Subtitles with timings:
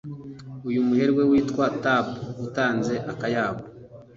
[0.67, 2.11] uyu muherwe witwa thabo
[2.45, 3.61] utunze akayabo